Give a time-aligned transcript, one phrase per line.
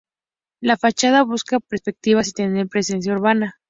[0.61, 3.59] La fachada busca perspectivas y tener presencia urbana.